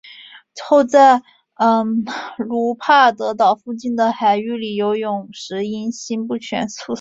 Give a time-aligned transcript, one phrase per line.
[0.65, 1.21] 后在
[2.39, 6.83] 卢帕德岛附近的海域里游泳时因心不全猝死。